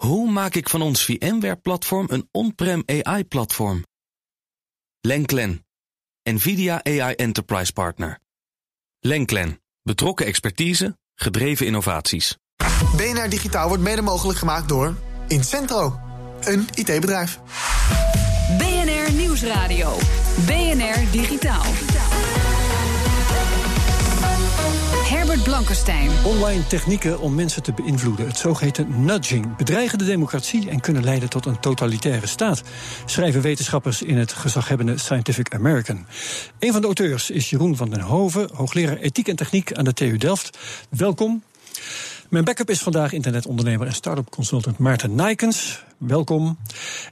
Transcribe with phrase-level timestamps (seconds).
[0.00, 3.84] Hoe maak ik van ons VMware-platform een on-prem AI-platform?
[5.00, 5.66] Lenklen,
[6.22, 8.18] NVIDIA AI Enterprise Partner.
[9.00, 12.36] Lenklen, betrokken expertise, gedreven innovaties.
[12.96, 14.94] BNR Digitaal wordt mede mogelijk gemaakt door
[15.28, 16.00] Incentro,
[16.40, 17.38] een IT-bedrijf.
[18.58, 19.96] BNR Nieuwsradio.
[20.46, 21.89] BNR Digitaal.
[25.10, 26.10] Herbert Blankenstein.
[26.24, 31.28] Online technieken om mensen te beïnvloeden, het zogeheten nudging, bedreigen de democratie en kunnen leiden
[31.28, 32.62] tot een totalitaire staat,
[33.04, 36.06] schrijven wetenschappers in het gezaghebbende Scientific American.
[36.58, 39.92] Een van de auteurs is Jeroen van den Hoven, hoogleraar ethiek en techniek aan de
[39.92, 40.58] TU Delft.
[40.90, 41.42] Welkom.
[42.28, 45.84] Mijn backup is vandaag internetondernemer en start-up consultant Maarten Nijkens.
[45.98, 46.58] Welkom.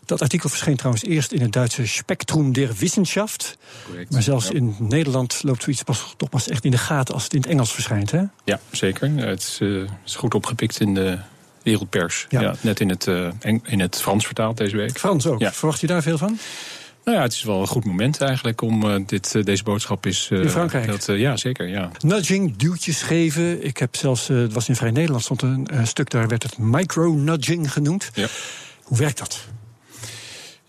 [0.04, 3.56] Dat artikel verscheen trouwens eerst in het Duitse Spektrum der Wissenschaft.
[3.86, 4.52] Correct, Maar zelfs ja.
[4.54, 7.50] in Nederland loopt zoiets pas, toch pas echt in de gaten als het in het
[7.50, 8.10] Engels verschijnt.
[8.10, 8.22] Hè?
[8.44, 9.10] Ja, zeker.
[9.16, 9.68] Het is, eh,
[10.04, 11.18] is goed opgepikt in de
[11.62, 12.26] wereldpers.
[12.28, 12.40] Ja.
[12.40, 12.54] Ja.
[12.60, 13.06] net in het,
[13.40, 14.98] Eng- in het Frans vertaald deze week.
[14.98, 15.40] Frans ook.
[15.40, 15.52] Ja.
[15.52, 16.38] Verwacht je daar veel van?
[17.04, 20.28] Nou ja, het is wel een goed moment eigenlijk om eh, dit, deze boodschap is.
[20.30, 20.86] In Frankrijk?
[20.86, 21.68] Dat, ja, zeker.
[21.68, 21.90] Ja.
[22.00, 23.64] Nudging, duwtjes geven.
[23.64, 27.72] Ik heb zelfs, het was in Vrij Nederland, stond een stuk daar, werd het micro-nudging
[27.72, 28.10] genoemd.
[28.14, 28.26] Ja.
[28.82, 29.44] Hoe werkt dat?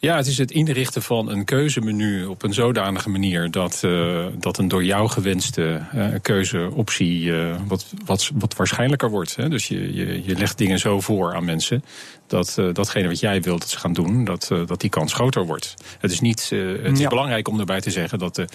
[0.02, 4.58] Ja, het is het inrichten van een keuzemenu op een zodanige manier dat, eh, dat
[4.58, 9.36] een door jou gewenste eh, keuzeoptie eh, wat, wat, wat waarschijnlijker wordt.
[9.36, 9.50] Hè?
[9.50, 11.83] Dus je, je, je legt dingen zo voor aan mensen
[12.30, 15.13] dat eh, datgene wat jij wilt dat ze gaan doen, dat, eh, dat die kans
[15.13, 15.73] groter wordt.
[15.99, 17.09] Het is, niet, eh, het is Ja.
[17.09, 18.47] belangrijk om erbij te zeggen dat de,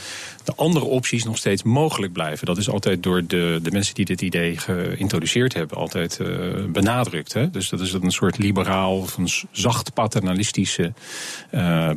[0.45, 2.47] de andere opties nog steeds mogelijk blijven.
[2.47, 6.19] Dat is altijd door de, de mensen die dit idee geïntroduceerd hebben, altijd
[6.69, 7.33] benadrukt.
[7.33, 7.51] Hè?
[7.51, 10.93] Dus dat is een soort liberaal of een zacht paternalistische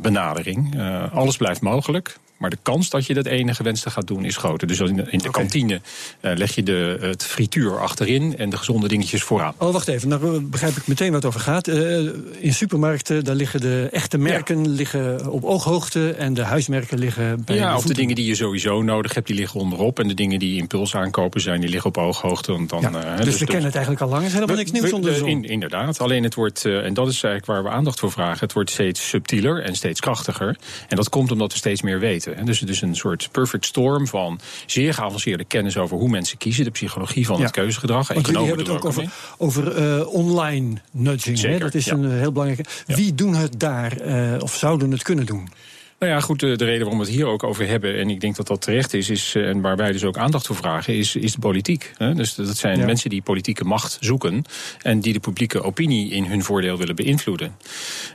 [0.00, 0.80] benadering.
[1.12, 2.16] Alles blijft mogelijk.
[2.38, 4.66] Maar de kans dat je dat ene gewenste gaat doen is groter.
[4.68, 5.80] Dus in de, in de kantine
[6.20, 9.54] eh, leg je de, het frituur achterin en de gezonde dingetjes vooraan.
[9.58, 10.08] Oh, wacht even.
[10.08, 11.68] Nou begrijp ik meteen wat het over gaat.
[11.68, 11.98] Eh,
[12.38, 17.56] in supermarkten, daar liggen de echte merken liggen op ooghoogte en de huismerken liggen bij
[17.56, 19.98] Ja, de of de dingen die je sowieso nodig hebt, die liggen onderop.
[19.98, 22.52] En de dingen die impuls aankopen zijn, die liggen op ooghoogte.
[22.52, 24.22] Want dan, Ja, eh, dus, dus we kennen het eigenlijk al lang.
[24.22, 25.28] Het is helemaal niks nieuws we- onder de zon.
[25.28, 26.00] in- inderdaad.
[26.00, 29.08] Alleen het wordt, en dat is eigenlijk waar we aandacht voor vragen, het wordt steeds
[29.08, 30.56] subtieler en steeds krachtiger.
[30.88, 32.27] En dat komt omdat we steeds meer weten.
[32.44, 36.64] Dus het is een soort perfect storm van zeer geavanceerde kennis over hoe mensen kiezen,
[36.64, 37.42] de psychologie van Ja.
[37.42, 38.08] het keuzegedrag.
[38.12, 41.40] Want jullie hebben het ook over, over eh, online nudging.
[41.40, 41.58] Hè?
[41.58, 41.92] Dat is ja.
[41.92, 42.70] een heel belangrijke.
[42.86, 45.48] Wie doen het daar eh, of zouden het kunnen doen?
[45.98, 48.20] Nou ja, goed, de, de reden waarom we het hier ook over hebben, en ik
[48.20, 50.94] denk dat dat terecht is, is eh, en waar wij dus ook aandacht voor vragen,
[50.94, 51.92] is, is de politiek.
[51.96, 52.14] Hè?
[52.14, 52.84] Dus dat zijn Ja.
[52.84, 54.44] mensen die politieke macht zoeken
[54.82, 57.56] en die de publieke opinie in hun voordeel willen beïnvloeden.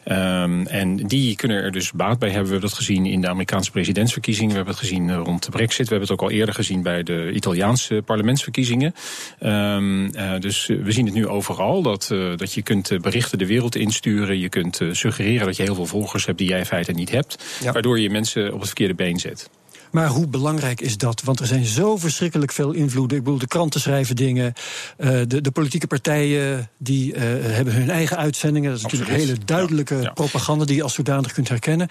[0.04, 2.46] Ehm, en die kunnen er dus baat bij hebben.
[2.46, 5.52] We hebben dat gezien in de Amerikaanse presidentsverkiezingen, we hebben het gezien eh, rond de
[5.52, 8.94] Brexit, we hebben het ook al eerder gezien bij de Italiaanse parlementsverkiezingen.
[9.40, 13.76] Ehm, eh, dus we zien het nu overal dat, dat je kunt berichten de wereld
[13.76, 17.12] insturen, je kunt suggereren dat je heel veel volgers hebt die jij in feite niet
[17.12, 17.44] hebt.
[17.64, 17.73] Ja.
[17.74, 19.50] Waardoor je mensen op het verkeerde been zet.
[19.94, 21.22] Maar hoe belangrijk is dat?
[21.24, 23.18] Want er zijn zo verschrikkelijk veel invloeden.
[23.18, 24.54] Ik bedoel, de kranten schrijven dingen.
[24.98, 27.22] eh, de, de politieke partijen die eh,
[27.56, 28.70] hebben hun eigen uitzendingen.
[28.70, 30.10] Dat is natuurlijk hele duidelijke Ja, ja.
[30.12, 31.88] propaganda die je als zodanig kunt herkennen.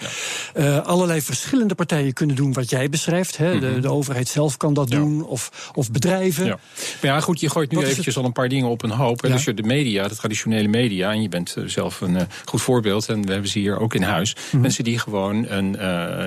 [0.55, 3.37] Eh, allerlei verschillende partijen kunnen doen wat jij beschrijft.
[3.37, 3.59] Hè.
[3.59, 4.99] de, de overheid zelf kan dat Mhm.
[5.01, 5.25] Doen.
[5.27, 6.45] Of, of bedrijven.
[6.47, 6.59] Ja.
[7.03, 9.23] Maar ja, goed, je gooit nu Wat eventjes al een paar dingen op een hoop.
[9.23, 9.29] hè.
[9.29, 13.27] Dus je de media, de traditionele media, en je bent zelf een goed voorbeeld, en
[13.27, 14.37] we hebben ze hier ook in huis.
[14.51, 14.61] Mhm.
[14.63, 15.77] Mensen die gewoon een,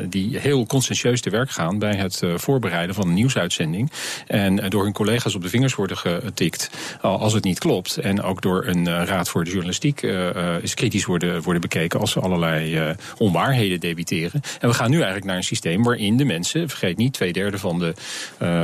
[0.09, 3.91] die heel conscientieus te werk gaan bij het eh, voorbereiden van een nieuwsuitzending.
[4.27, 6.69] En eh, door hun collega's op de vingers worden getikt
[7.01, 7.97] al- als het niet klopt.
[7.97, 10.01] En ook door een eh, raad voor de journalistiek
[10.61, 14.41] is kritisch worden, worden bekeken als ze allerlei onwaarheden debiteren.
[14.59, 17.57] En we gaan nu eigenlijk naar een systeem waarin de mensen, vergeet niet, twee derde
[17.57, 17.87] van de,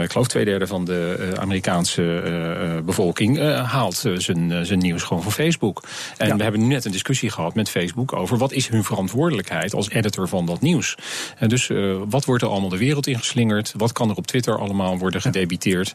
[0.04, 5.84] ik geloof twee derde van de Amerikaanse bevolking haalt zijn, zijn nieuws gewoon van Facebook.
[6.18, 6.36] En Ja.
[6.36, 9.90] we hebben nu net een discussie gehad met Facebook over wat is hun verantwoordelijkheid als
[9.90, 10.96] editor van dat nieuws.
[11.38, 11.70] En dus
[12.10, 13.74] wat wordt er allemaal de wereld ingeslingerd?
[13.78, 15.94] Wat kan er op Twitter allemaal worden gedebiteerd?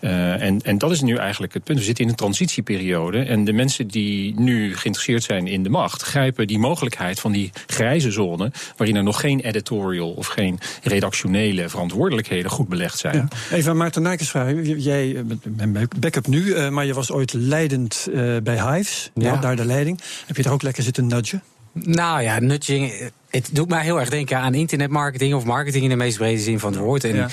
[0.00, 1.78] Eh, en, en dat is nu eigenlijk het punt.
[1.78, 3.22] We zitten in een transitieperiode.
[3.22, 7.50] En de mensen die nu geïnteresseerd zijn in de macht, grijpen die mogelijkheid van die
[7.66, 13.28] grijze zone, waarin er nog geen editorial of geen redactionele verantwoordelijkheden goed belegd zijn.
[13.50, 13.56] Ja.
[13.56, 14.80] Even aan Maarten Nijkens vragen.
[14.80, 19.10] Jij eh, bent backup nu, eh, maar je was ooit leidend eh, bij Hives.
[19.14, 19.36] Ja.
[19.36, 20.00] daar de leiding.
[20.26, 21.42] Heb je daar ook lekker zitten nudgen?
[21.72, 23.10] Nou ja, nudging.
[23.30, 26.58] Het doet mij heel erg denken aan internetmarketing of marketing in de meest brede zin
[26.58, 27.04] van het woord.
[27.04, 27.28] En Ja.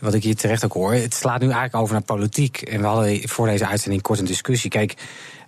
[0.00, 2.60] wat ik hier terecht ook hoor, het slaat nu eigenlijk over naar politiek.
[2.62, 4.70] En we hadden voor deze uitzending kort een discussie.
[4.70, 4.94] Kijk,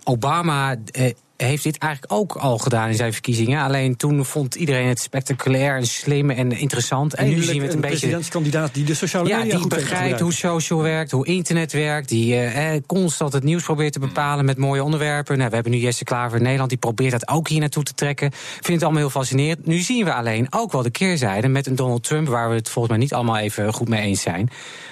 [0.03, 3.63] Obama eh, heeft dit eigenlijk ook al gedaan in zijn verkiezingen.
[3.63, 7.15] Alleen toen vond iedereen het spectaculair en slim en interessant.
[7.15, 7.97] En nu zien we het een, beetje.
[7.97, 12.09] presidentskandidaat die de sociale ja, media die begrijpt hoe social werkt, hoe internet werkt.
[12.09, 15.37] Die eh, constant het nieuws probeert te bepalen met mooie onderwerpen.
[15.37, 17.93] Nou, we hebben nu Jesse Klaver in Nederland, die probeert dat ook hier naartoe te
[17.93, 18.31] trekken.
[18.33, 19.65] Vindt het allemaal heel fascinerend.
[19.65, 22.69] Nu zien we alleen ook wel de keerzijde met een Donald Trump, waar we het
[22.69, 24.49] volgens mij niet allemaal even goed mee eens zijn.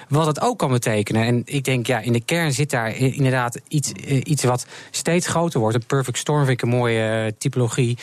[0.08, 1.24] Wat het ook kan betekenen.
[1.24, 5.26] En ik denk, ja, in de kern zit daar inderdaad iets, eh, iets wat steeds
[5.26, 5.76] groter wordt.
[5.76, 7.98] Een perfect storm vind ik een mooie eh, typologie.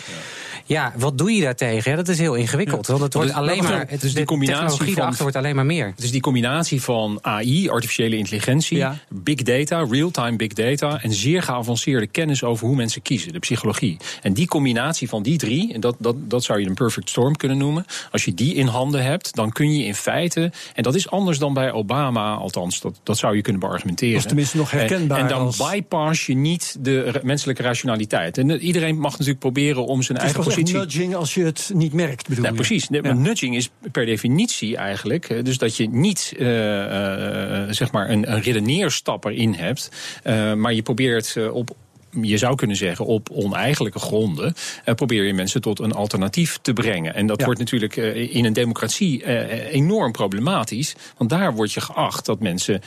[0.65, 0.93] Ja.
[0.97, 1.91] wat doe je daartegen?
[1.91, 2.87] Ja, dat is heel ingewikkeld.
[2.87, 3.85] Want het wordt alleen maar.
[3.87, 5.93] Het, dus die combinatie van, wordt alleen maar meer.
[5.95, 11.01] Dus die combinatie van AI, artificiële intelligentie, big data, real-time big data.
[11.01, 13.97] en zeer geavanceerde kennis over hoe mensen kiezen, de psychologie.
[14.21, 17.35] En die combinatie van die drie, en dat, dat, dat zou je een perfect storm
[17.35, 17.85] kunnen noemen.
[18.11, 20.51] Als je die in handen hebt, dan kun je in feite.
[20.75, 24.13] En dat is anders dan bij Obama, althans, dat, dat zou je kunnen beargumenteren.
[24.13, 25.17] Dat is tenminste nog herkenbaar.
[25.17, 28.18] En, en dan bypass je niet de menselijke rationaliteit.
[28.25, 30.75] En iedereen mag natuurlijk proberen om zijn eigen positie.
[30.75, 32.55] nudging als je het niet merkt, bedoel nou?
[32.55, 32.87] Precies.
[32.91, 33.13] Ja.
[33.13, 35.45] Nudging is per definitie eigenlijk.
[35.45, 39.91] Dus dat je niet uh, uh, zeg maar een, een redeneerstap erin hebt.
[40.23, 41.75] Uh, maar je probeert op
[42.21, 44.53] je zou kunnen zeggen, op oneigenlijke gronden
[44.85, 47.15] uh, probeer je mensen tot een alternatief te brengen.
[47.15, 50.95] En dat wordt natuurlijk uh, in een democratie uh, enorm problematisch.
[51.17, 52.81] Want daar wordt je geacht dat mensen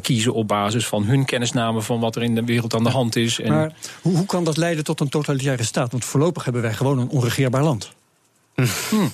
[0.00, 3.16] kiezen op basis van hun kennisname van wat er in de wereld aan de hand
[3.16, 3.40] is.
[3.40, 5.90] En maar hoe, hoe kan dat leiden tot een totalitaire staat?
[5.90, 7.92] Want voorlopig hebben wij gewoon een onregeerbaar land.
[8.54, 9.06] Hm.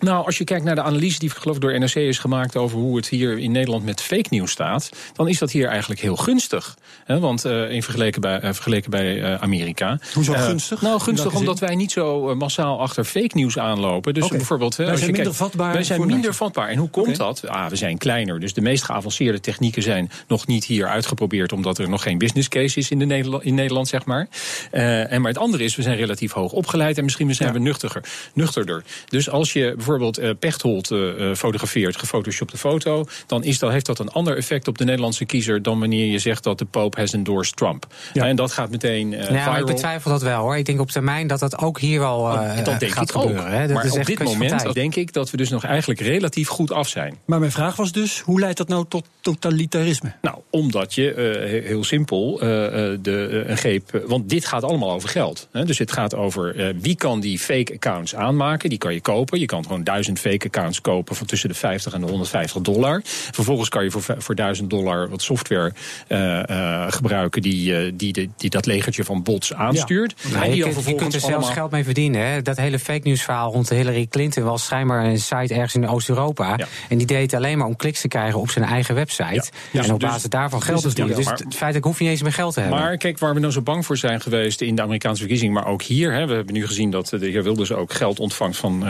[0.00, 2.78] Nou, als je kijkt naar de analyse die geloof ik door NRC is gemaakt over
[2.78, 6.16] hoe het hier in Nederland met fake news staat, dan is dat hier eigenlijk heel
[6.16, 6.76] gunstig.
[7.06, 9.98] want uh, in vergeleken bij, uh, vergeleken bij uh, Amerika.
[10.14, 10.82] Hoezo gunstig?
[10.82, 14.14] Nou, gunstig omdat wij niet zo massaal achter fake news aanlopen.
[14.14, 14.36] Dus okay.
[14.36, 14.76] bijvoorbeeld.
[14.76, 15.72] Wij zijn minder vatbaar.
[15.72, 16.68] Wij zijn minder vatbaar.
[16.68, 17.48] En hoe komt dat?
[17.48, 18.40] Ah, we zijn kleiner.
[18.40, 22.48] Dus de meest geavanceerde technieken zijn nog niet hier uitgeprobeerd, omdat er nog geen business
[22.48, 24.28] case is in, de Nederland, in Nederland, zeg maar.
[24.70, 27.54] en maar het andere is, we zijn relatief hoog opgeleid en misschien zijn ja.
[27.54, 28.84] we nuchtiger, nuchterder.
[29.08, 33.98] Dus als je bijvoorbeeld uh, Pechtold uh, fotografeert, gefotoshopte foto, dan is dat, heeft dat
[33.98, 37.12] een ander effect op de Nederlandse kiezer dan wanneer je zegt dat de Pope has
[37.12, 37.86] endorsed Trump.
[38.12, 38.26] Ja.
[38.26, 40.56] En dat gaat meteen uh, ja, Ik betwijfel dat wel hoor.
[40.56, 43.44] Ik denk op termijn dat dat ook hier wel uh, dat denk gaat ik gebeuren.
[43.44, 43.50] Ook.
[43.50, 43.68] Hè.
[43.68, 47.18] maar op dit moment denk ik dat we dus nog eigenlijk relatief goed af zijn.
[47.24, 50.12] Maar mijn vraag was dus, hoe leidt dat nou tot totalitarisme?
[50.22, 54.02] Nou, omdat je, heel simpel, de, een greep...
[54.06, 55.48] Want dit gaat allemaal over geld.
[55.52, 55.64] Hè.
[55.64, 58.68] Dus het gaat over wie kan die fake accounts aanmaken.
[58.68, 59.38] Die kan je kopen.
[59.38, 63.00] Je kan gewoon duizend fake accounts kopen van tussen de 50 en de 150 dollar.
[63.04, 65.72] Vervolgens kan je voor, voor 1000 dollar wat software
[66.08, 70.14] uh, uh, gebruiken die, uh, die, die, die, dat legertje van bots aanstuurt.
[70.32, 70.44] Ja.
[70.44, 72.26] je, kunt, je, kunt, er zelfs geld mee verdienen.
[72.26, 72.42] Hè?
[72.42, 76.54] Dat hele fake news verhaal rond Hillary Clinton was schijnbaar een site ergens in Oost-Europa.
[76.56, 76.66] Ja.
[76.88, 79.50] En die deed alleen maar om kliks te krijgen op zijn eigen website.
[79.70, 79.82] Ja.
[79.82, 81.16] en op dus- basis daarvan geld te verdienen.
[81.16, 82.78] Dus het feit dat ik hoef je niet eens meer geld te hebben.
[82.78, 85.66] Maar kijk, waar we nou zo bang voor zijn geweest in de Amerikaanse verkiezing, maar
[85.66, 86.12] ook hier.
[86.12, 88.86] Hè, we hebben nu gezien dat de heer Wilders ook geld ontvangt van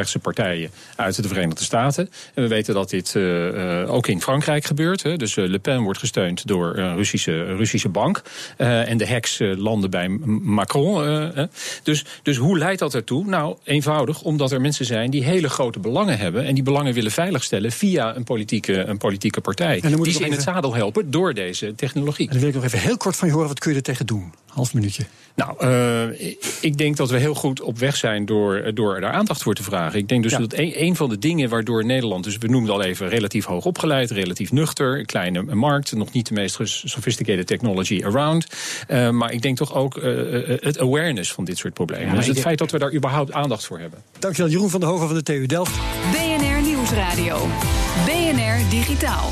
[0.00, 2.10] extreemrechtse partijen uit de Verenigde Staten.
[2.34, 5.02] En we weten dat dit uh, ook in Frankrijk gebeurt.
[5.02, 5.16] Hè.
[5.16, 8.22] Dus Le Pen wordt gesteund door een Russische, Russische bank.
[8.56, 11.48] En de heks landen bij Macron.
[11.82, 13.26] dus, dus hoe leidt dat ertoe?
[13.26, 16.44] Nou, eenvoudig omdat er mensen zijn die hele grote belangen hebben.
[16.44, 19.80] En die belangen willen veiligstellen via een politieke, een politieke partij.
[19.80, 20.24] Die ze even...
[20.24, 22.26] in het zadel helpen door deze technologie.
[22.26, 23.48] En dan wil ik nog even heel kort van je horen.
[23.48, 24.32] Wat kun je er tegen doen?
[24.46, 25.04] Half minuutje.
[25.46, 29.42] Nou, uh, ik denk dat we heel goed op weg zijn door, door daar aandacht
[29.42, 29.98] voor te vragen.
[29.98, 30.38] Ik denk dus ja.
[30.38, 33.64] dat een, een, van de dingen waardoor Nederland, dus we noemden al even relatief hoog
[33.64, 38.46] opgeleid, relatief nuchter, een kleine markt, nog niet de meest sophisticated technology around.
[38.88, 40.04] Uh, maar ik denk toch ook uh,
[40.60, 42.08] het awareness van dit soort problemen.
[42.08, 43.98] Ja, dus het feit dat we daar überhaupt aandacht voor hebben.
[44.18, 45.72] Dankjewel, Jeroen van der Hoven van de TU Delft.
[46.12, 47.46] BNR Nieuwsradio.
[48.06, 49.28] BNR Digitaal.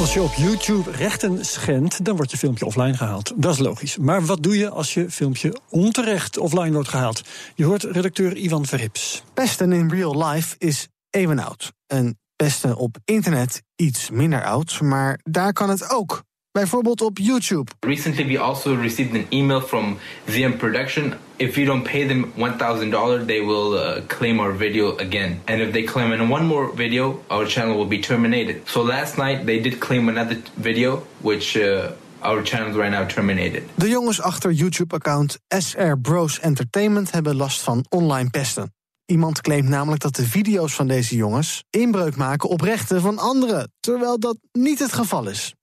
[0.00, 3.32] Als je op YouTube rechten schendt, dan wordt je filmpje offline gehaald.
[3.36, 3.96] Dat is logisch.
[3.96, 7.22] Maar wat doe je als je filmpje onterecht offline wordt gehaald?
[7.54, 9.22] Je hoort redacteur Ivan Verrips.
[9.34, 11.72] Pesten in real life is even oud.
[11.86, 16.22] En pesten op internet iets minder oud, maar daar kan het ook.
[16.52, 17.70] Bijvoorbeeld op YouTube.
[17.80, 21.14] Recently we also received an email from VM Production.
[21.40, 25.40] If you don't pay them $1,000, they will uh, claim our video again.
[25.46, 28.60] And if they claim in one more video, our channel will be terminated.
[28.64, 33.62] So last night they did claim another video, which uh, our channel right now terminated.
[33.74, 38.74] De jongens achter YouTube-account SR Bros Entertainment hebben last van online pesten.
[39.06, 43.72] Iemand claimt namelijk dat de video's van deze jongens inbreuk maken op rechten van anderen,
[43.80, 45.54] terwijl dat niet het geval is.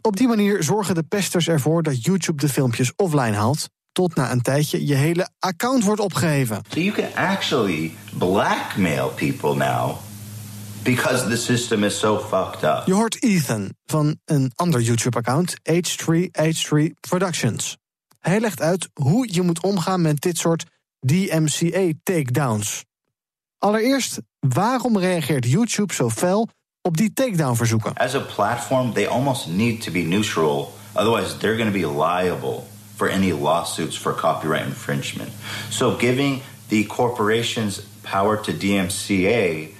[0.00, 3.68] Op die manier zorgen de pesters ervoor dat YouTube de filmpjes offline haalt.
[3.92, 6.60] Tot na een tijdje je hele account wordt opgeheven.
[6.68, 9.96] So you can actually blackmail people now.
[10.82, 12.82] Because the system is so fucked up.
[12.86, 17.76] Je hoort Ethan van een ander YouTube-account, H3H3 Productions.
[18.18, 20.64] Hij legt uit hoe je moet omgaan met dit soort
[21.06, 22.84] DMCA-takedowns.
[23.58, 26.48] Allereerst, waarom reageert YouTube zo fel
[26.80, 27.94] op die takedown-verzoeken?
[27.94, 30.74] As a platform, they almost need to be neutral.
[30.92, 35.30] Otherwise, they're going to be liable for any lawsuits for copyright infringement.
[35.70, 39.72] So, giving the corporations power to DMCA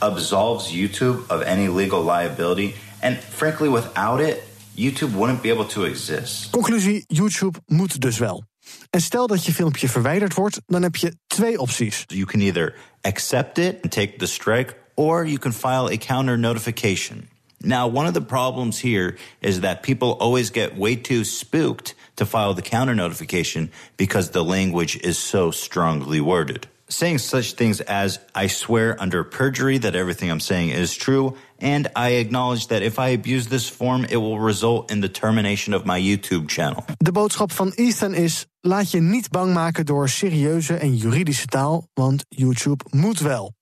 [0.00, 2.74] absolves YouTube of any legal liability.
[3.02, 4.42] And frankly, without it,
[4.76, 6.50] YouTube wouldn't be able to exist.
[6.50, 8.44] Conclusie: YouTube moet dus wel.
[8.90, 12.04] En stel dat je filmpje verwijderd wordt, dan heb je twee opties.
[12.06, 16.38] You can either accept it and take the strike, or you can file a counter
[16.38, 17.28] notification.
[17.58, 22.26] Now, one of the problems here is that people always get way too spooked to
[22.26, 26.66] file the counter notification because the language is so strongly worded.
[26.88, 31.86] Saying such things as, I swear under perjury that everything I'm saying is true, and
[31.94, 35.84] I acknowledge that if I abuse this form, it will result in the termination of
[35.84, 36.84] my YouTube channel.
[36.96, 41.86] De boodschap van Ethan is: laat je niet bang maken door serieuze en juridische taal,
[41.94, 43.52] want YouTube moet wel.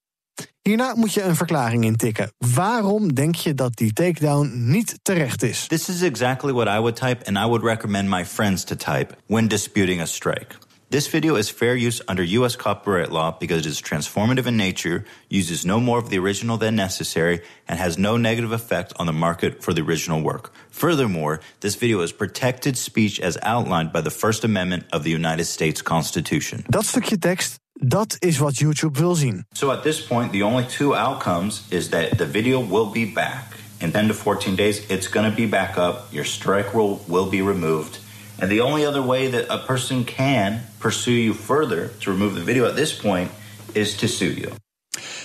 [0.62, 2.32] Hierna moet je een verklaring intikken.
[2.54, 5.66] Waarom denk je dat die takedown niet terecht is?
[5.66, 9.16] This is exactly what I would type, and I would recommend my friends to type
[9.26, 10.56] when disputing a strike.
[10.90, 12.56] This video is fair use under U.S.
[12.56, 16.76] copyright law because it is transformative in nature, uses no more of the original than
[16.76, 20.50] necessary, and has no negative effect on the market for the original work.
[20.70, 25.44] Furthermore, this video is protected speech as outlined by the First Amendment of the United
[25.44, 26.64] States Constitution.
[26.68, 29.46] Dat stukje tekst, dat is wat YouTube wil zien.
[29.52, 33.56] So at this point, the only two outcomes is that the video will be back.
[33.78, 36.06] In 10 to 14 days, it's going to be back up.
[36.10, 38.00] Your strike rule will be removed.
[38.38, 42.44] And the only other way that a person can pursue you further to remove the
[42.44, 43.30] video at this point
[43.72, 44.50] is to sue you.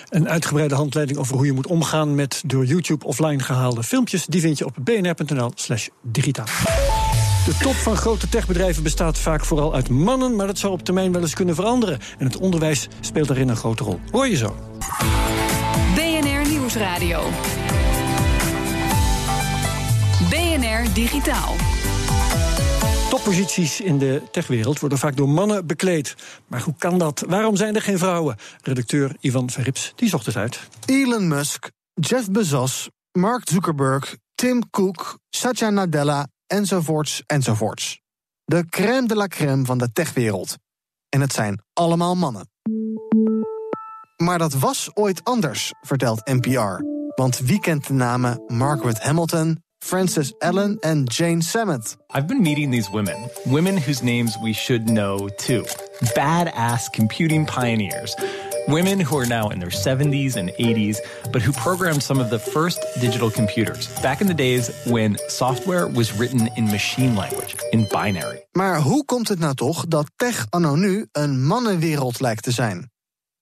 [0.10, 4.42] Een uitgebreide handleiding over hoe je moet omgaan met door YouTube offline gehaalde filmpjes, die
[4.42, 6.46] vind je op bnr.nl/slash digitaal.
[7.46, 11.12] De top van grote techbedrijven bestaat vaak vooral uit mannen, maar dat zou op termijn
[11.12, 12.00] wel eens kunnen veranderen.
[12.18, 14.00] En het onderwijs speelt daarin een grote rol.
[14.12, 14.56] Hoor je zo.
[15.96, 17.24] BNR Nieuwsradio.
[20.30, 21.56] BNR Digitaal.
[23.10, 26.16] Topposities in de techwereld worden vaak door mannen bekleed.
[26.48, 27.24] Maar hoe kan dat?
[27.28, 28.36] Waarom zijn er geen vrouwen?
[28.62, 30.60] Redacteur Ivan Verrips die zocht het uit.
[30.86, 38.02] Elon Musk, Jeff Bezos, Mark Zuckerberg, Tim Cook, Satya Nadella, enzovoorts, enzovoorts.
[38.46, 40.58] De crème de la crème van de techwereld.
[41.10, 42.50] En het zijn allemaal mannen.
[44.18, 46.84] Maar dat was ooit anders, vertelt NPR.
[47.16, 51.98] Want wie kent de namen Margaret Hamilton, Frances Allen en Jane Samet?
[52.16, 55.64] I've been meeting these women, women whose names we should know too.
[56.14, 58.16] Badass computing pioneers.
[58.68, 61.00] Women who are now in their 70s and 80s,
[61.32, 65.88] but who programmed some of the first digital computers back in the days when software
[65.88, 68.46] was written in machine language, in binary.
[68.52, 72.92] Maar hoe komt het nou toch dat tech anno nu een mannenwereld lijkt te zijn?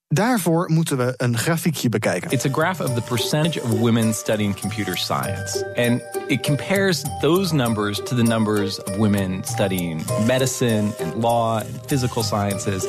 [0.08, 2.30] Daarvoor moeten we een grafiekje bekijken.
[2.30, 5.74] It's a graph of the percentage of women studying computer science.
[5.76, 11.80] And it compares those numbers to the numbers of women studying medicine and law and
[11.86, 12.86] physical sciences.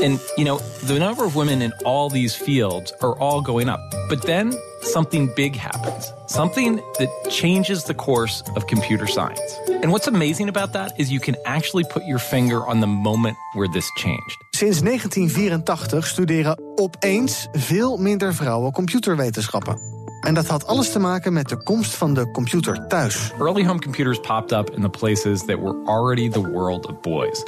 [0.00, 3.80] And, you know, the number of women in all these fields are all going up.
[4.08, 9.58] But then something big happens, something that changes the course of computer science.
[9.82, 13.36] And what's amazing about that is you can actually put your finger on the moment
[13.54, 14.36] where this changed.
[14.50, 19.96] Sinds 1984 studeren opeens veel minder vrouwen computerwetenschappen.
[20.20, 23.32] En dat had alles te maken met de komst van de computer thuis.
[23.38, 27.44] Early home computers popped up in the places that were already the world of boys.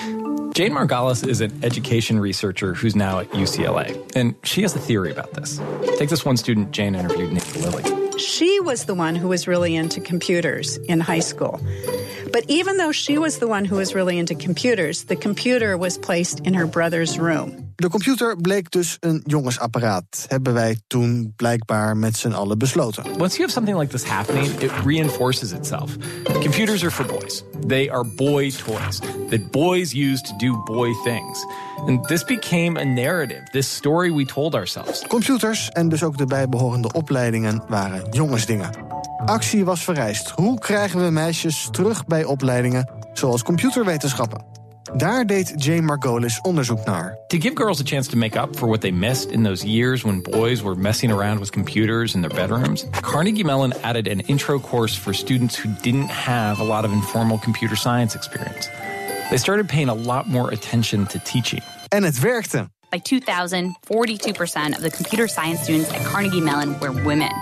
[0.52, 5.10] Jane Margalis is an education researcher who's now at UCLA, and she has a theory
[5.10, 5.60] about this.
[5.96, 8.18] Take this one student Jane interviewed, Nick Lilly.
[8.18, 11.60] She was the one who was really into computers in high school.
[12.32, 15.96] But even though she was the one who was really into computers, the computer was
[15.96, 17.69] placed in her brother's room.
[17.80, 23.04] De computer bleek dus een jongensapparaat, hebben wij toen blijkbaar met z'n allen besloten.
[23.04, 25.96] Once you have something like this happening, it reinforces itself.
[26.22, 27.44] Computers are for boys.
[27.66, 28.98] They are boy toys
[29.30, 31.46] that boys use to do boy things.
[31.86, 35.06] And this became a narrative, this story we told ourselves.
[35.06, 38.70] Computers en dus ook de bijbehorende opleidingen waren jongensdingen.
[39.24, 40.30] Actie was vereist.
[40.30, 44.49] Hoe krijgen we meisjes terug bij opleidingen zoals computerwetenschappen?
[44.96, 47.18] Daar deed Jane Margolis onderzoek naar.
[47.26, 50.02] To give girls a chance to make up for what they missed in those years
[50.02, 54.58] when boys were messing around with computers in their bedrooms, Carnegie Mellon added an intro
[54.58, 58.68] course for students who didn't have a lot of informal computer science experience.
[59.28, 61.62] They started paying a lot more attention to teaching.
[61.88, 62.68] En het werkte.
[62.90, 67.32] By 2000, 42% of the computer science students at Carnegie Mellon were women.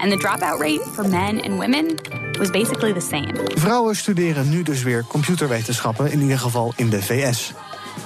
[0.00, 1.96] And the dropout rate for men and women
[2.38, 3.32] was basically the same.
[3.54, 7.52] Vrouwen studeren nu dus weer computerwetenschappen, in ieder geval in de VS.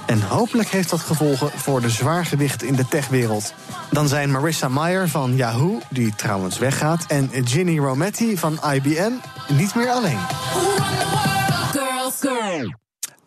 [0.06, 3.54] En hopelijk heeft dat gevolgen voor de zwaargewicht in de techwereld.
[3.90, 9.12] Dan zijn Marissa Mayer van Yahoo, die trouwens weggaat, en Ginny Rometty van IBM
[9.48, 10.18] niet meer alleen.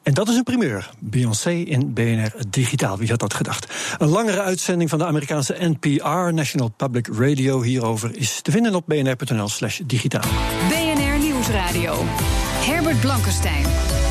[0.03, 0.89] En dat is een primeur.
[0.99, 2.97] Beyoncé in BNR Digitaal.
[2.97, 3.73] Wie had dat gedacht?
[3.97, 8.83] Een langere uitzending van de Amerikaanse NPR, National Public Radio, hierover is te vinden op
[8.87, 10.29] bnr.nl/slash digitaal.
[12.65, 14.02] Herbert Blankenstein.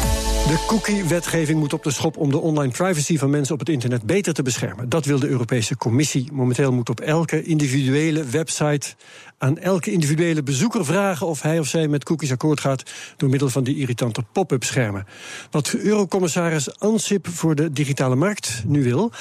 [0.47, 4.03] De cookie-wetgeving moet op de schop om de online privacy van mensen op het internet
[4.03, 4.89] beter te beschermen.
[4.89, 6.33] Dat wil de Europese Commissie.
[6.33, 8.95] Momenteel moet op elke individuele website
[9.43, 13.49] aan elke individuele bezoeker vragen of hij of zij met cookies akkoord gaat door middel
[13.49, 15.07] van die irritante pop-up schermen.
[15.51, 19.13] Wat Eurocommissaris Ansip voor de digitale markt nu wil,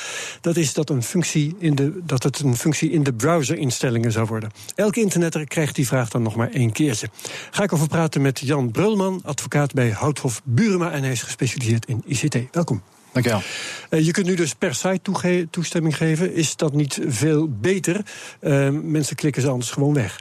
[0.41, 4.25] dat is dat, een functie in de, dat het een functie in de browserinstellingen zou
[4.25, 4.51] worden.
[4.75, 7.09] Elke internetter krijgt die vraag dan nog maar één keertje.
[7.51, 12.03] Ga ik over praten met Jan Brulman, advocaat bij Houthof Burema en is gespecialiseerd in
[12.05, 12.37] ICT.
[12.51, 12.81] Welkom.
[13.11, 13.41] Dankjewel.
[13.89, 16.33] Uh, je kunt nu dus per site toestemming geven.
[16.33, 18.05] Is dat niet veel beter?
[18.41, 20.19] Uh, mensen klikken ze anders gewoon weg.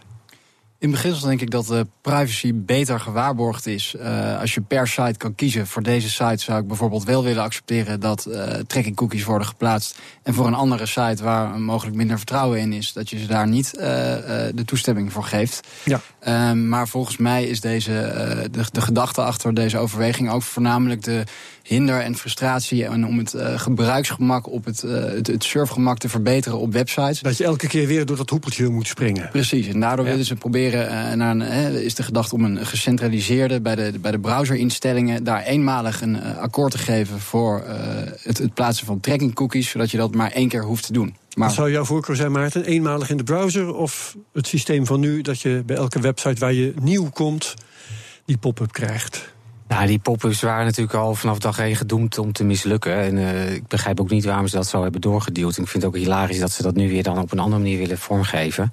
[0.80, 5.14] In beginsel denk ik dat de privacy beter gewaarborgd is uh, als je per site
[5.16, 5.66] kan kiezen.
[5.66, 8.34] Voor deze site zou ik bijvoorbeeld wel willen accepteren dat uh,
[8.66, 9.98] tracking cookies worden geplaatst.
[10.22, 13.48] En voor een andere site waar mogelijk minder vertrouwen in is, dat je ze daar
[13.48, 13.82] niet uh,
[14.54, 15.68] de toestemming voor geeft.
[15.84, 16.00] Ja.
[16.20, 17.90] Ehm, maar volgens mij is deze,
[18.50, 21.24] de, de gedachte achter deze overweging ook voornamelijk de
[21.70, 26.08] hinder en frustratie en om het uh, gebruiksgemak op het, uh, het, het, surfgemak te
[26.08, 27.20] verbeteren op websites.
[27.20, 29.28] Dat je elke keer weer door dat hoepeltje moet springen.
[29.30, 30.10] Precies, en daardoor ja.
[30.10, 31.42] willen ze proberen, uh, naar een,
[31.82, 36.72] is de gedachte om een gecentraliseerde, bij de, bij de browserinstellingen, daar eenmalig een akkoord
[36.72, 37.62] te geven voor
[38.22, 41.16] het, het plaatsen van tracking cookies, zodat je dat maar één keer hoeft te doen.
[41.34, 41.46] Maar...
[41.46, 42.64] Wat zou jouw voorkeur zijn, Maarten?
[42.64, 46.52] Eenmalig in de browser of het systeem van nu dat je bij elke website waar
[46.52, 47.54] je nieuw komt,
[48.24, 49.32] die pop-up krijgt?
[49.70, 52.94] Nou, die pop-ups waren natuurlijk al vanaf dag één gedoemd om te mislukken.
[52.94, 55.58] En uh, ik begrijp ook niet waarom ze dat zo hebben doorgedeeld.
[55.58, 57.78] Ik vind het ook hilarisch dat ze dat nu weer dan op een andere manier
[57.78, 58.70] willen vormgeven.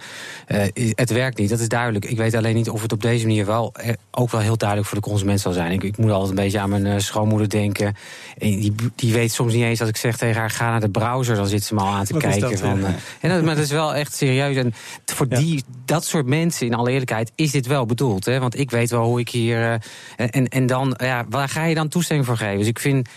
[0.47, 2.05] Uh, het werkt niet, dat is duidelijk.
[2.05, 3.73] Ik weet alleen niet of het op deze manier wel
[4.11, 5.71] ook wel heel duidelijk voor de consument zal zijn.
[5.71, 7.95] Ik, ik moet altijd een beetje aan mijn uh, schoonmoeder denken.
[8.37, 10.89] En die, die weet soms niet eens als ik zeg tegen haar: ga naar de
[10.89, 12.49] browser, dan zit ze me al aan te Wat kijken.
[12.49, 12.83] Dat, van,
[13.21, 14.55] en dat, maar dat is wel echt serieus.
[14.55, 14.73] En
[15.05, 15.39] voor ja.
[15.39, 18.25] die, dat soort mensen, in alle eerlijkheid, is dit wel bedoeld.
[18.25, 18.39] Hè?
[18.39, 19.81] Want ik weet wel hoe ik hier.
[20.15, 22.57] en, en dan, ja, waar ga je dan toestemming voor geven?
[22.57, 23.09] Dus ik vind.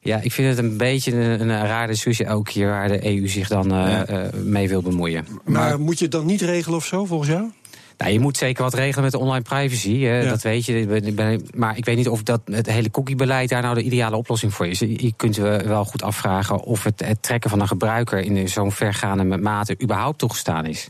[0.00, 3.28] Ja, ik vind het een beetje een, een rare discussie ook hier waar de EU
[3.28, 4.08] zich dan uh, ja.
[4.10, 5.26] uh, mee wil bemoeien.
[5.44, 7.50] Maar, maar, moet je het dan niet regelen of zo, volgens jou?
[7.98, 10.00] Nou, je moet zeker wat regelen met de online privacy.
[10.00, 10.28] Hè, ja.
[10.28, 11.40] Dat weet je.
[11.54, 14.66] Maar ik weet niet of dat het hele cookiebeleid daar nou de ideale oplossing voor
[14.66, 14.78] is.
[14.78, 19.24] Je kunt wel goed afvragen of het, het trekken van een gebruiker in zo'n vergaande
[19.38, 20.88] mate überhaupt toegestaan is.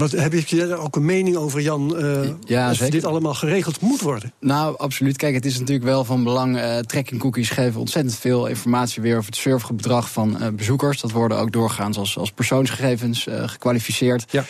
[0.00, 2.04] Wat, heb je daar ook een mening over, Jan?
[2.04, 2.92] Uh, ja, of zeker.
[2.92, 4.32] dit allemaal geregeld moet worden?
[4.38, 5.16] Nou, absoluut.
[5.16, 6.56] Kijk, het is natuurlijk wel van belang.
[6.56, 11.00] Uh, tracking cookies geven ontzettend veel informatie weer over het surfgedrag van uh, bezoekers.
[11.00, 14.24] Dat worden ook doorgaans als, als persoonsgegevens gekwalificeerd.
[14.30, 14.44] Ja.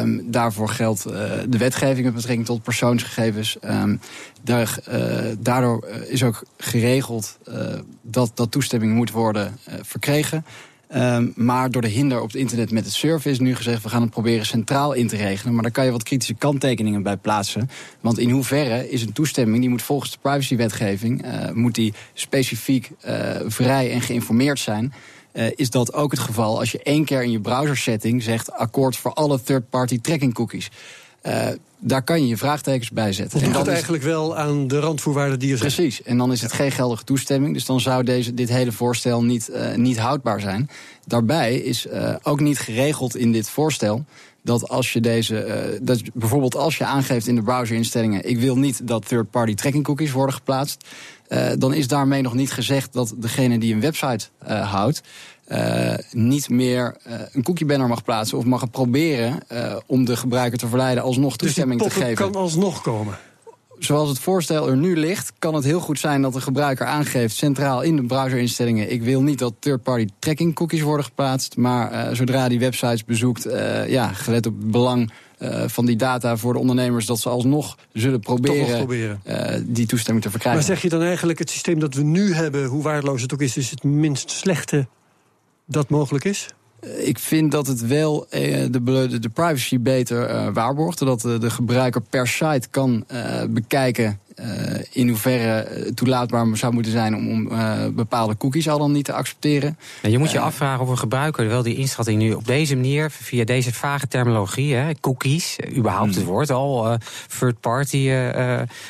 [0.00, 1.02] Um, daarvoor geldt
[1.48, 3.56] de wetgeving met betrekking tot persoonsgegevens.
[3.64, 4.00] Um,
[4.42, 4.78] daar,
[5.38, 7.38] daardoor is ook geregeld
[8.02, 10.44] dat, dat toestemming moet worden verkregen.
[10.96, 13.82] Um, maar door de hinder op het internet met het surfen is nu gezegd...
[13.82, 15.54] we gaan het proberen centraal in te regelen.
[15.54, 17.70] Maar daar kan je wat kritische kanttekeningen bij plaatsen.
[18.00, 19.60] Want in hoeverre is een toestemming...
[19.60, 21.26] die moet volgens de privacywetgeving...
[21.26, 24.92] Uh, moet die specifiek uh, vrij en geïnformeerd zijn...
[25.32, 28.52] Uh, is dat ook het geval als je één keer in je browsersetting zegt...
[28.52, 30.70] akkoord voor alle third-party tracking cookies.
[31.26, 33.42] Uh, daar kan je je vraagtekens bij zetten.
[33.42, 35.72] En dat eigenlijk wel aan de randvoorwaarden die er zijn.
[35.72, 37.54] Precies, en dan is het geen geldige toestemming.
[37.54, 40.70] Dus dan zou deze, dit hele voorstel niet, uh, niet houdbaar zijn.
[41.06, 44.04] Daarbij is uh, ook niet geregeld in dit voorstel
[44.42, 48.58] dat als je deze, uh, dat bijvoorbeeld als je aangeeft in de browserinstellingen, ik wil
[48.58, 50.84] niet dat third-party tracking cookies worden geplaatst,
[51.28, 55.02] uh, dan is daarmee nog niet gezegd dat degene die een website uh, houdt,
[55.52, 60.16] uh, niet meer uh, een cookie banner mag plaatsen of mag proberen uh, om de
[60.16, 62.30] gebruiker te verleiden alsnog toestemming dus te geven.
[62.30, 63.18] kan alsnog komen.
[63.78, 67.36] Zoals het voorstel er nu ligt, kan het heel goed zijn dat de gebruiker aangeeft
[67.36, 72.48] centraal in de browserinstellingen: ik wil niet dat third-party tracking cookies worden geplaatst, maar zodra
[72.48, 73.42] die websites bezoekt,
[73.86, 75.10] ja, gelet op het belang
[75.40, 77.06] uh, van die data voor de ondernemers...
[77.06, 79.20] dat ze alsnog zullen proberen, proberen.
[79.26, 80.62] Uh, die toestemming te verkrijgen.
[80.62, 82.64] Maar zeg je dan eigenlijk het systeem dat we nu hebben...
[82.64, 84.86] hoe waardeloos het ook is, is het minst slechte
[85.70, 86.48] dat mogelijk is?
[86.98, 90.98] Ik vind dat het wel uh, de, privacy beter uh, waarborgt.
[90.98, 93.06] Dat de, de, gebruiker per site kan
[93.50, 94.20] bekijken
[94.92, 97.48] in hoeverre toelaatbaar zou moeten zijn om, om
[97.94, 99.78] bepaalde cookies al dan niet te accepteren.
[100.02, 103.44] je moet je afvragen of een gebruiker wel die inschatting nu op deze manier, via
[103.44, 106.32] deze vage terminologie, hè, cookies, überhaupt het hmm.
[106.32, 106.98] woord al,
[107.38, 108.10] third-party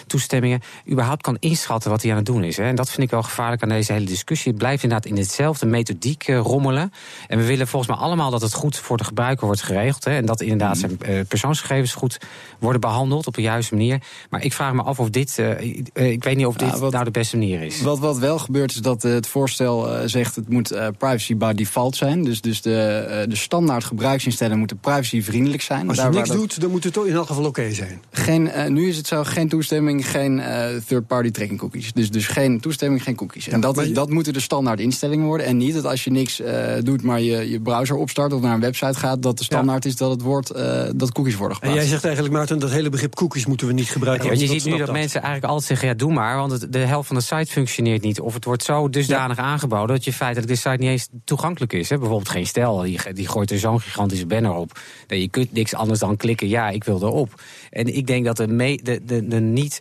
[0.07, 2.57] toestemmingen, überhaupt kan inschatten wat hij aan het doen is.
[2.57, 2.65] Hè.
[2.65, 4.51] En dat vind ik wel gevaarlijk aan deze hele discussie.
[4.51, 6.93] Het blijft inderdaad in hetzelfde methodiek rommelen.
[7.29, 10.05] En we willen volgens mij allemaal dat het goed voor de gebruiker wordt geregeld.
[10.05, 10.97] Hè, en dat inderdaad hmm.
[11.01, 12.19] zijn persoonsgegevens goed
[12.59, 14.03] worden behandeld op de juiste manier.
[14.31, 15.39] Maar ik vraag me af of dit.
[15.41, 17.81] Uh, ik weet niet of dit nou de beste manier is.
[17.81, 21.97] Wat, wat wel gebeurt is dat het voorstel uh, zegt het moet privacy by default
[21.97, 22.25] zijn.
[22.25, 25.89] Dus, dus de, de standaard gebruiksinstellingen moeten privacyvriendelijk zijn.
[25.89, 28.03] Als je niks doet, dan moet het toch in elk geval oké zijn.
[28.11, 30.43] Geen, nu is het zo: geen toestemming, geen
[30.87, 31.93] third-party tracking cookies.
[31.93, 33.49] Dus, dus geen toestemming, geen cookies.
[33.49, 35.47] en dat, dat moeten de standaard instellingen worden.
[35.47, 36.43] En niet dat als je niks
[36.83, 39.97] doet, maar je, je browser opstart of naar een website gaat, dat de standaard is
[39.97, 40.53] dat het woord
[40.97, 41.79] dat cookies worden geplaatst.
[41.79, 44.27] En jij zegt eigenlijk, Maarten, dat hele begrip cookies moeten we niet gebruiken.
[44.27, 47.07] Ja, je ziet nu dat, mensen eigenlijk altijd zeggen: ja, doe maar, want de helft
[47.07, 48.21] van de site functioneert niet.
[48.21, 51.89] Of het wordt zo dusdanig aangeboden dat je feitelijk de site niet eens toegankelijk is.
[51.89, 51.99] Hè.
[51.99, 54.81] Bijvoorbeeld geen stel, die, die gooit er zo'n gigantische banner op.
[55.07, 57.43] Dat je kunt niks anders dan klikken, ja, ik wil erop.
[57.71, 59.81] En ik denk dat de, de, de, de niet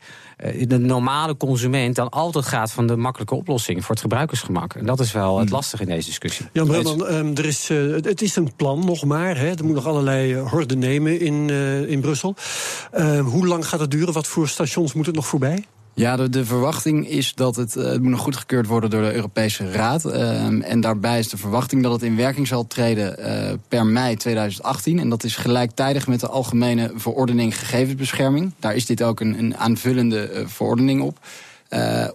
[0.68, 4.74] de normale consument dan altijd gaat van de makkelijke oplossing voor het gebruikersgemak.
[4.74, 5.56] En dat is wel het hmm.
[5.56, 6.46] lastige in deze discussie.
[6.54, 9.38] Jan Brennan, um, er is, uh, het is een plan nog maar.
[9.38, 9.48] Hè.
[9.48, 11.50] Er moet nog allerlei uh, horden nemen in,
[11.88, 12.36] in Brussel.
[12.98, 14.14] Uh, hoe lang gaat het duren?
[14.14, 15.66] Wat voor stations moet het nog voorbij?
[16.00, 19.14] Ja, de, de, verwachting is dat het, uh, het moet nog goedgekeurd worden door de
[19.14, 20.06] Europese Raad.
[20.06, 24.16] Uh, en daarbij is de verwachting dat het in werking zal treden uh, per mei
[24.16, 25.00] 2018.
[25.00, 28.52] En dat is gelijktijdig met de Algemene Verordening Gegevensbescherming.
[28.60, 31.20] Daar is dit ook een, een aanvullende verordening op.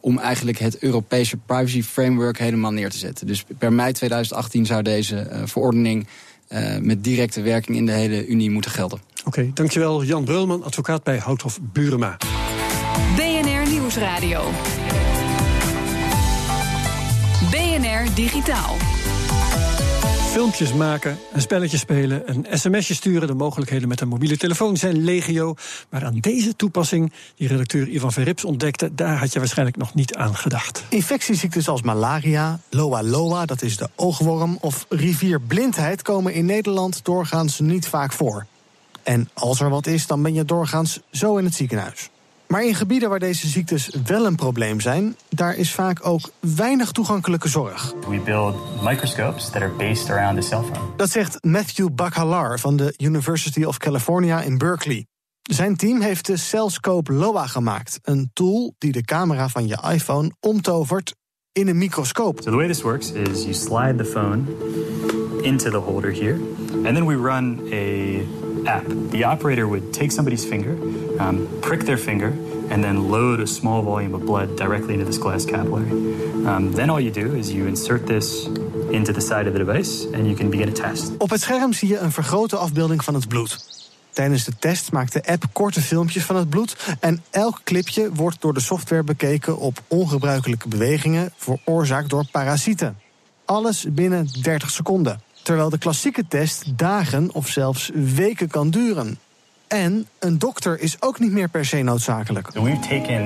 [0.01, 3.27] om eigenlijk het Europese privacy framework helemaal neer te zetten.
[3.27, 6.07] Dus per mei 2018 zou deze verordening
[6.81, 8.99] met directe werking in de hele Unie moeten gelden.
[9.25, 12.17] Oké, dankjewel Jan Breulman, advocaat bij Houthof Burema.
[13.95, 14.51] Nieuwsradio.
[17.51, 18.77] BNR Digitaal.
[20.31, 23.29] Filmpjes maken, een spelletje spelen, een sms'je sturen.
[23.29, 25.55] De mogelijkheden met een mobiele telefoon zijn legio.
[25.89, 28.95] Maar aan deze toepassing, die redacteur Ivan Verrips ontdekte...
[28.95, 30.85] daar had je waarschijnlijk nog niet aan gedacht.
[30.89, 34.59] Infectieziektes als malaria, loa loa, dat is de oogworm...
[34.61, 38.47] of rivierblindheid komen in Nederland doorgaans niet vaak voor.
[39.03, 42.11] En als er wat is, dan ben je doorgaans zo in het ziekenhuis.
[42.47, 46.93] Maar in gebieden waar deze ziektes wel een probleem zijn, daar is vaak ook weinig
[46.93, 47.95] toegankelijke zorg.
[48.09, 50.97] We build microscopes that are based around a cell phone.
[50.97, 55.07] Dat zegt Matthew Bakalar van de University of California in Berkeley.
[55.43, 60.33] Zijn team heeft de Cellscope LOA gemaakt, een tool die de camera van je iPhone
[60.41, 61.15] omtovert
[61.53, 62.41] in een microscoop.
[62.43, 64.43] So the way this works is you slide the phone
[65.43, 66.39] into the holder here,
[66.85, 68.19] and then we run a
[68.65, 68.85] app.
[69.11, 70.77] The operator would take somebody's finger,
[71.19, 72.33] um, prick their finger,
[72.71, 75.91] and then load a small volume of blood directly into this glass capillary.
[76.47, 78.49] Um, then all you do is you insert this
[78.91, 81.13] into the side of the device and you can begin a test.
[81.19, 83.83] Op het scherm zie je een vergrote afbeelding van het bloed.
[84.11, 88.41] Tijdens de test maakt de app korte filmpjes van het bloed en elk clipje wordt
[88.41, 92.99] door de software bekeken op ongebruikelijke bewegingen veroorzaakt door parasieten.
[93.45, 99.19] Alles binnen 30 seconden terwijl de klassieke test dagen of zelfs weken kan duren.
[99.75, 102.53] En een dokter is ook niet meer per se noodzakelijk.
[102.53, 103.23] We've taken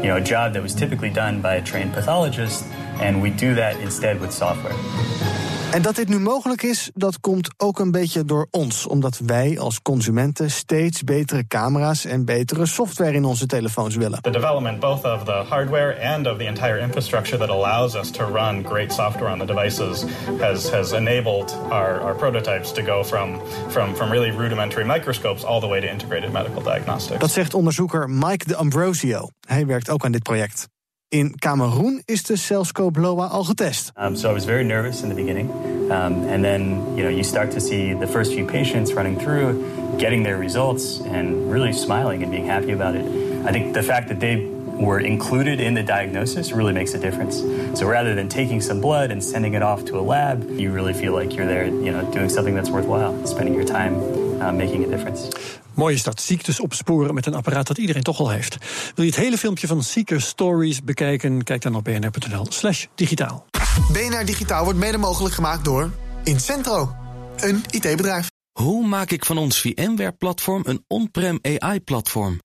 [0.00, 2.64] you know, a job that was typically done by a trained pathologist
[3.00, 5.41] and we do that instead with software.
[5.72, 8.86] En dat dit nu mogelijk is, dat komt ook een beetje door ons.
[8.86, 14.22] Omdat wij als consumenten steeds betere camera's en betere software in onze telefoons willen.
[14.22, 18.24] The development both of the hardware and of the entire infrastructure that allows us to
[18.24, 20.04] run great software on the devices
[20.40, 25.60] has has enabled our, our prototypes to go from, from, from really rudimentary microscopes all
[25.60, 27.20] the way to integrated medical diagnostics.
[27.20, 29.28] Dat zegt onderzoeker Mike de Ambrosio.
[29.46, 30.71] Hij werkt ook aan dit project.
[31.12, 33.92] In Cameroen is de Cellscope LOA al getest.
[33.96, 35.50] Um, so I was very nervous in the beginning.
[35.90, 39.62] Um, and then you know, you start to see the first few patients running through,
[39.98, 43.04] getting their results, and really smiling and being happy about it.
[43.44, 44.46] I think the fact that they
[44.86, 47.42] were included in the diagnosis really makes a difference.
[47.78, 50.94] So rather than taking some blood and sending it off to a lab, you really
[50.94, 54.00] feel like you're there, you know, doing something that's worthwhile, spending your time
[54.40, 55.28] uh, making a difference.
[55.74, 58.56] Mooi is dat, ziektes opsporen met een apparaat dat iedereen toch al heeft.
[58.94, 61.44] Wil je het hele filmpje van Seeker Stories bekijken?
[61.44, 63.46] Kijk dan op bnr.nl slash digitaal.
[63.92, 65.90] BNR Digitaal wordt mede mogelijk gemaakt door
[66.24, 66.96] Incentro,
[67.36, 68.30] een IT-bedrijf.
[68.52, 72.40] Hoe maak ik van ons VMware-platform een on-prem AI-platform?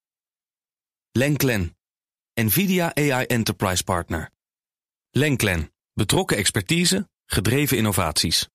[1.12, 1.78] Lenklen,
[2.34, 4.30] NVIDIA AI Enterprise Partner.
[5.12, 8.48] Lenklen, betrokken expertise, gedreven innovaties.